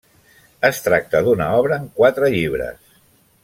[0.69, 2.93] Es tracta d'una obra en quatre llibres.